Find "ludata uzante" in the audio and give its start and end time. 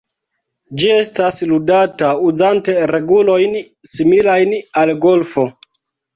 1.51-2.75